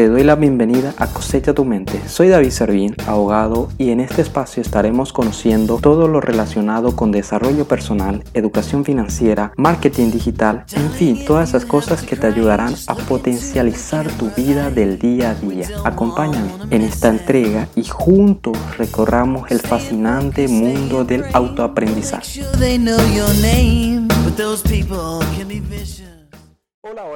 [0.00, 2.00] Te doy la bienvenida a Cosecha tu Mente.
[2.08, 7.66] Soy David Servín, abogado, y en este espacio estaremos conociendo todo lo relacionado con desarrollo
[7.68, 14.10] personal, educación financiera, marketing digital, en fin, todas esas cosas que te ayudarán a potencializar
[14.12, 15.68] tu vida del día a día.
[15.84, 22.40] Acompáñame en esta entrega y juntos recorramos el fascinante mundo del autoaprendizaje.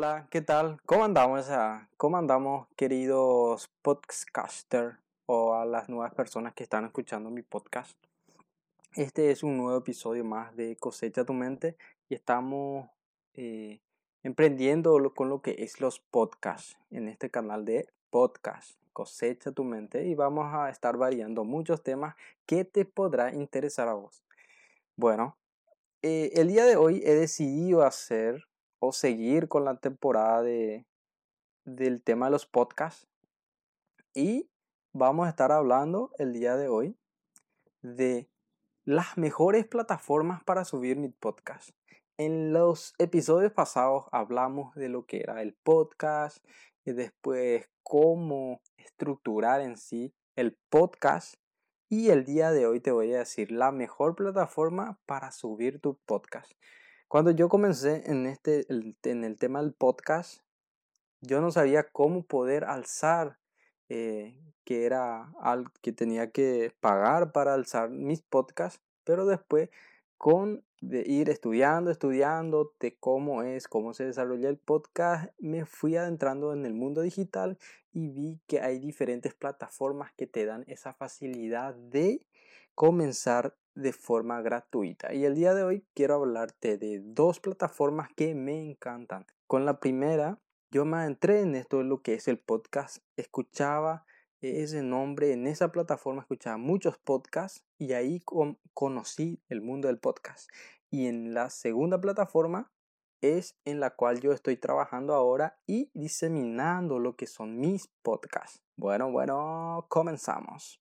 [0.04, 0.82] Hola, ¿qué tal?
[0.84, 1.48] ¿Cómo andamos?
[1.96, 7.96] ¿Cómo andamos, queridos podcaster o a las nuevas personas que están escuchando mi podcast?
[8.96, 11.78] Este es un nuevo episodio más de Cosecha tu Mente
[12.10, 12.90] y estamos
[13.32, 13.80] eh,
[14.22, 18.72] emprendiendo con lo que es los podcasts en este canal de podcast.
[18.92, 23.94] Cosecha tu mente y vamos a estar variando muchos temas que te podrá interesar a
[23.94, 24.22] vos.
[24.96, 25.38] Bueno,
[26.02, 28.44] eh, el día de hoy he decidido hacer
[28.92, 30.86] seguir con la temporada de,
[31.64, 33.08] del tema de los podcasts.
[34.14, 34.48] Y
[34.92, 36.96] vamos a estar hablando el día de hoy
[37.82, 38.28] de
[38.84, 41.70] las mejores plataformas para subir mi podcast.
[42.16, 46.44] En los episodios pasados hablamos de lo que era el podcast
[46.84, 51.34] y después cómo estructurar en sí el podcast.
[51.88, 55.98] Y el día de hoy te voy a decir la mejor plataforma para subir tu
[56.06, 56.52] podcast.
[57.08, 60.40] Cuando yo comencé en, este, en el tema del podcast,
[61.20, 63.38] yo no sabía cómo poder alzar,
[63.88, 69.70] eh, que era algo que tenía que pagar para alzar mis podcasts, pero después
[70.16, 75.96] con de ir estudiando, estudiando de cómo es, cómo se desarrolla el podcast, me fui
[75.96, 77.58] adentrando en el mundo digital
[77.92, 82.26] y vi que hay diferentes plataformas que te dan esa facilidad de
[82.74, 85.12] comenzar de forma gratuita.
[85.14, 89.26] Y el día de hoy quiero hablarte de dos plataformas que me encantan.
[89.46, 90.40] Con la primera,
[90.70, 92.98] yo me entré en esto de lo que es el podcast.
[93.16, 94.06] Escuchaba
[94.40, 98.20] ese nombre en esa plataforma, escuchaba muchos podcasts y ahí
[98.74, 100.50] conocí el mundo del podcast.
[100.90, 102.70] Y en la segunda plataforma
[103.20, 108.62] es en la cual yo estoy trabajando ahora y diseminando lo que son mis podcasts.
[108.76, 110.80] Bueno, bueno, comenzamos.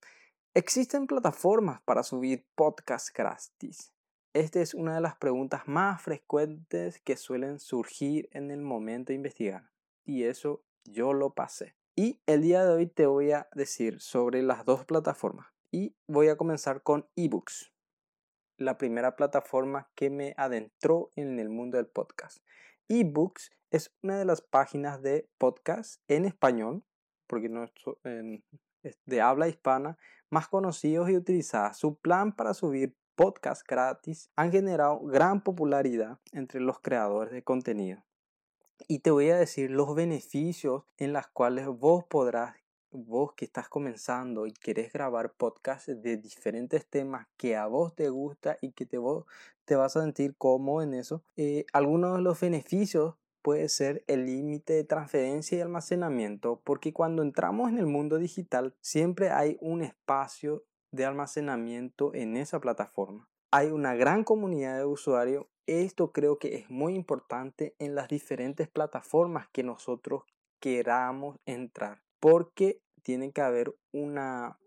[0.56, 3.92] ¿Existen plataformas para subir podcasts gratis?
[4.34, 9.16] Esta es una de las preguntas más frecuentes que suelen surgir en el momento de
[9.16, 9.72] investigar.
[10.06, 11.76] Y eso yo lo pasé.
[11.96, 15.48] Y el día de hoy te voy a decir sobre las dos plataformas.
[15.72, 17.74] Y voy a comenzar con eBooks,
[18.58, 22.46] la primera plataforma que me adentró en el mundo del podcast.
[22.90, 26.84] eBooks es una de las páginas de podcast en español,
[27.26, 27.66] porque no,
[29.06, 29.98] de habla hispana
[30.30, 31.78] más conocidos y utilizadas.
[31.78, 38.04] Su plan para subir podcasts gratis han generado gran popularidad entre los creadores de contenido.
[38.88, 42.56] Y te voy a decir los beneficios en los cuales vos podrás,
[42.92, 48.10] vos que estás comenzando y querés grabar podcasts de diferentes temas que a vos te
[48.10, 49.26] gusta y que te, vos
[49.66, 54.26] te vas a sentir cómodo en eso, eh, algunos de los beneficios puede ser el
[54.26, 59.84] límite de transferencia y almacenamiento, porque cuando entramos en el mundo digital siempre hay un
[59.84, 63.28] espacio de almacenamiento en esa plataforma.
[63.52, 65.46] Hay una gran comunidad de usuarios.
[65.68, 70.24] Esto creo que es muy importante en las diferentes plataformas que nosotros
[70.60, 74.58] queramos entrar, porque tiene que haber una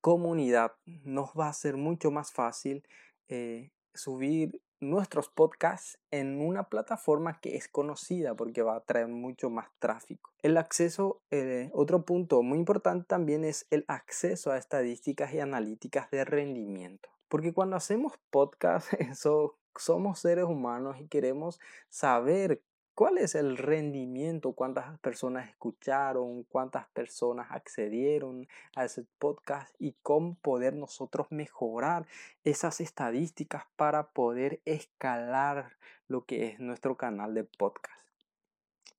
[0.00, 0.72] comunidad.
[0.86, 2.86] Nos va a ser mucho más fácil
[3.28, 4.60] eh, subir
[4.90, 10.30] nuestros podcasts en una plataforma que es conocida porque va a traer mucho más tráfico.
[10.42, 16.10] El acceso, eh, otro punto muy importante también es el acceso a estadísticas y analíticas
[16.10, 17.08] de rendimiento.
[17.28, 21.58] Porque cuando hacemos podcast, eso, somos seres humanos y queremos
[21.88, 22.62] saber
[22.94, 28.46] cuál es el rendimiento, cuántas personas escucharon, cuántas personas accedieron
[28.76, 32.06] a ese podcast y cómo poder nosotros mejorar
[32.44, 35.76] esas estadísticas para poder escalar
[36.08, 38.04] lo que es nuestro canal de podcast.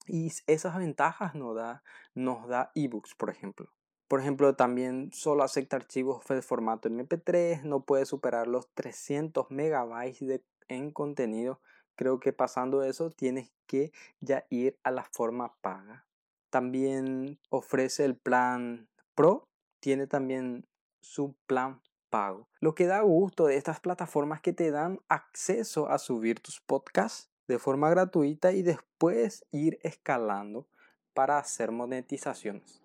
[0.07, 1.83] Y esas ventajas nos da,
[2.13, 3.69] nos da ebooks, por ejemplo.
[4.07, 10.19] Por ejemplo, también solo acepta archivos de formato MP3, no puede superar los 300 megabytes
[10.27, 11.59] de, en contenido
[11.95, 16.06] creo que pasando eso tienes que ya ir a la forma paga.
[16.50, 19.47] También ofrece el plan Pro,
[19.80, 20.68] tiene también
[21.01, 22.47] su plan pago.
[22.59, 27.30] Lo que da gusto de estas plataformas que te dan acceso a subir tus podcasts
[27.47, 30.68] de forma gratuita y después ir escalando
[31.13, 32.81] para hacer monetizaciones.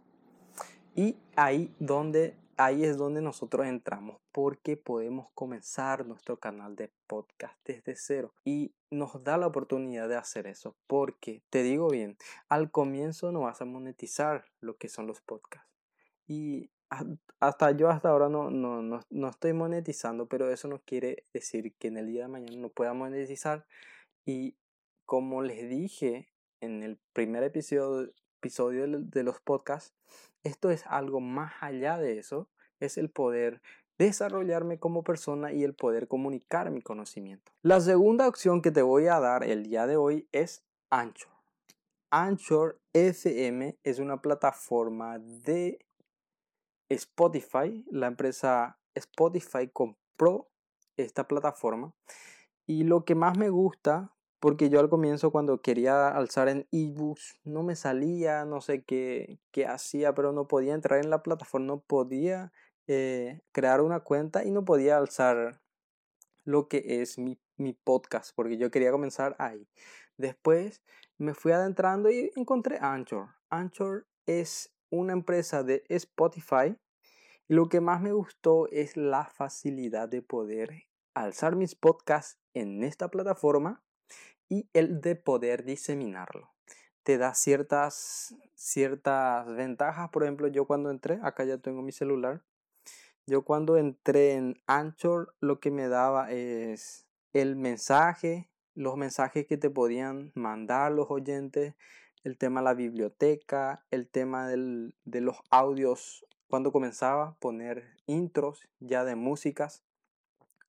[0.95, 7.59] Y ahí donde ahí es donde nosotros entramos porque podemos comenzar nuestro canal de podcast
[7.65, 12.17] desde cero y nos da la oportunidad de hacer eso porque te digo bien,
[12.49, 15.69] al comienzo no vas a monetizar lo que son los podcasts
[16.27, 16.71] y
[17.39, 21.75] hasta yo hasta ahora no, no, no, no estoy monetizando, pero eso no quiere decir
[21.77, 23.65] que en el día de mañana no pueda monetizar
[24.27, 24.57] y
[25.07, 26.29] como les dije
[26.61, 29.95] en el primer episodio, episodio de los podcasts,
[30.43, 32.49] esto es algo más allá de eso,
[32.81, 33.61] es el poder
[33.99, 37.53] desarrollarme como persona y el poder comunicar mi conocimiento.
[37.61, 41.31] La segunda opción que te voy a dar el día de hoy es Anchor.
[42.11, 45.85] Anchor FM es una plataforma de
[46.89, 47.85] Spotify.
[47.91, 50.49] La empresa Spotify compró
[50.97, 51.93] esta plataforma
[52.67, 57.39] y lo que más me gusta porque yo al comienzo cuando quería alzar en ebooks
[57.45, 61.67] no me salía, no sé qué, qué hacía, pero no podía entrar en la plataforma,
[61.67, 62.51] no podía
[62.87, 65.61] eh, crear una cuenta y no podía alzar
[66.45, 69.69] lo que es mi, mi podcast, porque yo quería comenzar ahí.
[70.17, 70.83] Después
[71.19, 73.29] me fui adentrando y encontré Anchor.
[73.51, 76.77] Anchor es una empresa de Spotify.
[77.47, 80.85] Y lo que más me gustó es la facilidad de poder
[81.15, 83.83] alzar mis podcasts en esta plataforma
[84.49, 86.51] y el de poder diseminarlo.
[87.03, 90.11] Te da ciertas, ciertas ventajas.
[90.11, 92.43] Por ejemplo, yo cuando entré, acá ya tengo mi celular,
[93.27, 99.57] yo cuando entré en Anchor lo que me daba es el mensaje, los mensajes que
[99.57, 101.75] te podían mandar los oyentes,
[102.25, 108.69] el tema de la biblioteca, el tema del, de los audios cuando comenzaba, poner intros
[108.81, 109.85] ya de músicas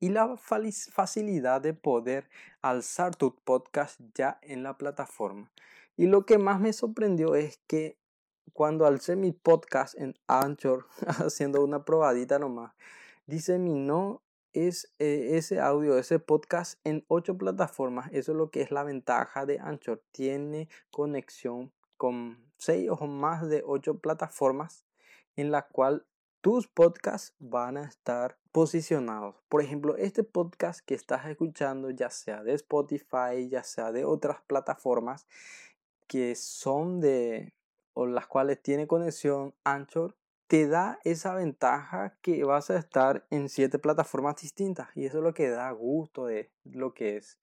[0.02, 2.28] y la facilidad de poder
[2.62, 5.52] alzar tu podcast ya en la plataforma.
[5.96, 7.98] Y lo que más me sorprendió es que
[8.52, 12.74] cuando alcé mi podcast en Anchor, haciendo una probadita nomás,
[13.28, 18.10] diseminó es, eh, ese audio, ese podcast en ocho plataformas.
[18.12, 20.02] Eso es lo que es la ventaja de Anchor.
[20.12, 24.84] Tiene conexión con seis o más de ocho plataformas
[25.36, 26.08] en la cual
[26.42, 29.36] tus podcasts van a estar posicionados.
[29.48, 34.42] Por ejemplo, este podcast que estás escuchando, ya sea de Spotify, ya sea de otras
[34.48, 35.28] plataformas
[36.08, 37.54] que son de
[37.94, 40.16] o las cuales tiene conexión Anchor,
[40.48, 45.24] te da esa ventaja que vas a estar en siete plataformas distintas y eso es
[45.24, 47.38] lo que da gusto de lo que es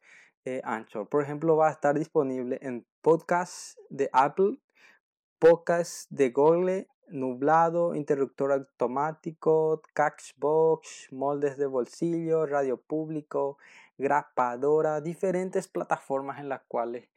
[0.44, 1.08] eh, Anchor.
[1.08, 4.58] Por ejemplo, va a estar disponible en podcast de Apple,
[5.38, 13.58] podcast de Google, nublado, interruptor automático, Catchbox, moldes de bolsillo, radio público,
[13.96, 17.08] grapadora, diferentes plataformas en las cuales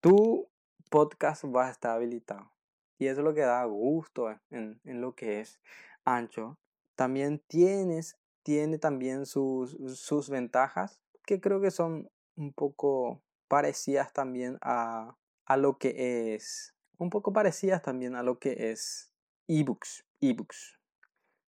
[0.00, 0.48] tu
[0.90, 2.50] podcast va a estar habilitado.
[2.98, 5.60] Y eso es lo que da gusto en, en lo que es
[6.04, 6.58] ancho.
[6.94, 14.58] También tienes, tiene también sus, sus ventajas que creo que son un poco parecidas también
[14.60, 19.13] a, a lo que es, un poco parecidas también a lo que es
[19.48, 20.78] ebooks, ebooks.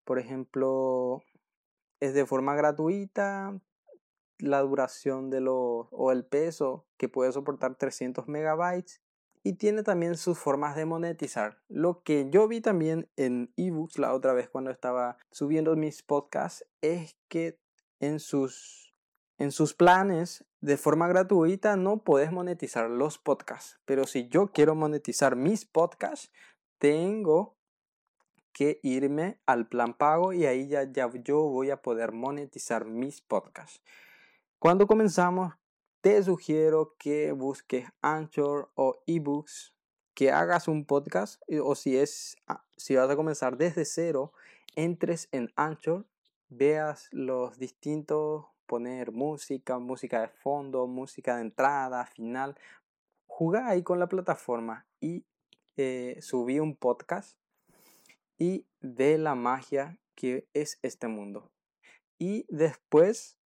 [0.04, 1.22] Por ejemplo,
[2.00, 3.60] es de forma gratuita,
[4.38, 9.02] la duración de los o el peso que puede soportar 300 megabytes
[9.42, 11.58] y tiene también sus formas de monetizar.
[11.68, 16.64] Lo que yo vi también en ebooks la otra vez cuando estaba subiendo mis podcasts
[16.80, 17.58] es que
[18.00, 18.94] en sus
[19.38, 24.74] en sus planes de forma gratuita no puedes monetizar los podcasts, pero si yo quiero
[24.74, 26.32] monetizar mis podcasts,
[26.78, 27.57] tengo
[28.58, 33.20] que irme al plan pago y ahí ya, ya yo voy a poder monetizar mis
[33.20, 33.80] podcasts.
[34.58, 35.54] Cuando comenzamos,
[36.00, 39.76] te sugiero que busques Anchor o eBooks,
[40.12, 44.32] que hagas un podcast o si es ah, si vas a comenzar desde cero,
[44.74, 46.08] entres en Anchor,
[46.48, 52.58] veas los distintos poner música, música de fondo, música de entrada, final.
[53.28, 55.24] Juega ahí con la plataforma y
[55.76, 57.38] eh, subí un podcast
[58.38, 61.50] y de la magia que es este mundo.
[62.18, 63.38] Y después,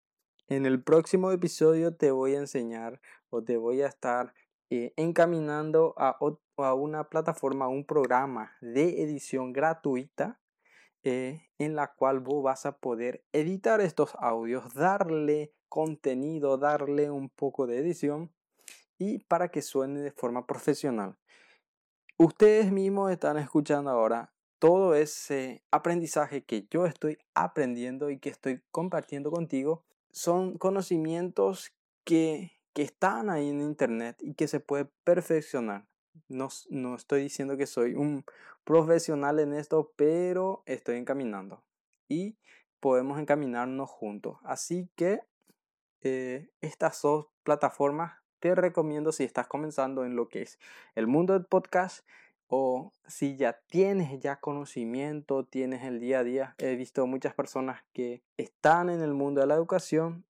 [0.48, 4.34] en el próximo episodio, te voy a enseñar o te voy a estar
[4.70, 6.18] eh, encaminando a,
[6.56, 10.40] a, una plataforma, un programa de edición gratuita
[11.04, 17.28] eh, en la cual vos vas a poder editar estos audios, darle contenido, darle un
[17.28, 18.32] poco de edición
[18.98, 21.16] y para que suene de forma profesional.
[22.18, 28.62] Ustedes mismos están escuchando ahora todo ese aprendizaje que yo estoy aprendiendo y que estoy
[28.70, 31.72] compartiendo contigo son conocimientos
[32.04, 35.88] que, que están ahí en internet y que se puede perfeccionar.
[36.28, 38.24] No, no estoy diciendo que soy un
[38.62, 41.64] profesional en esto, pero estoy encaminando.
[42.08, 42.36] y
[42.78, 44.38] podemos encaminarnos juntos.
[44.44, 45.22] Así que
[46.02, 50.60] eh, estas dos plataformas te recomiendo si estás comenzando en lo que es
[50.94, 52.06] el mundo del podcast
[52.54, 56.54] o si ya tienes ya conocimiento, tienes el día a día.
[56.58, 60.26] He visto muchas personas que están en el mundo de la educación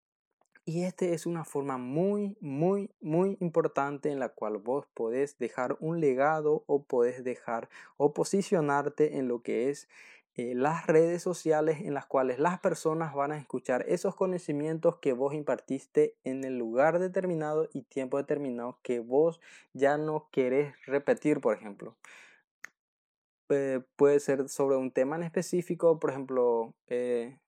[0.65, 5.77] y este es una forma muy, muy, muy importante en la cual vos podés dejar
[5.81, 9.89] un legado o podés dejar o posicionarte en lo que es
[10.35, 15.13] eh, las redes sociales en las cuales las personas van a escuchar esos conocimientos que
[15.13, 19.41] vos impartiste en el lugar determinado y tiempo determinado que vos
[19.75, 21.97] ya no querés repetir, por ejemplo.
[23.97, 27.39] puede ser sobre un tema en específico, por ejemplo, eh,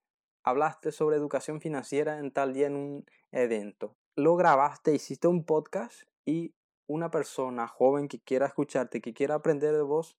[0.42, 3.96] hablaste sobre educación financiera en tal día en un evento.
[4.14, 6.52] Lo grabaste, hiciste un podcast y
[6.86, 10.18] una persona joven que quiera escucharte, que quiera aprender de vos,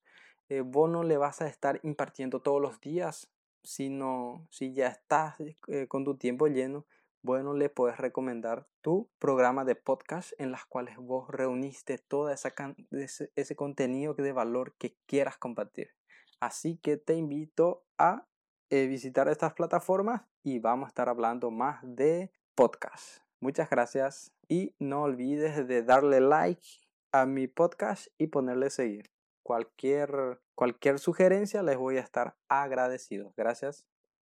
[0.50, 3.32] eh, vos no le vas a estar impartiendo todos los días,
[3.64, 5.36] sino si ya estás
[5.68, 6.86] eh, con tu tiempo lleno,
[7.24, 12.54] bueno, le puedes recomendar tu programa de podcast en las cuales vos reuniste todo ese,
[13.36, 15.90] ese contenido de valor que quieras compartir.
[16.40, 18.28] Así que te invito a
[18.70, 23.22] eh, visitar estas plataformas y vamos a estar hablando más de podcast.
[23.40, 26.68] Muchas gracias y no olvides de darle like
[27.12, 29.15] a mi podcast y ponerle seguir.
[29.46, 33.32] Cualquier, cualquier sugerencia les voy a estar agradecido.
[33.38, 33.86] Gracias.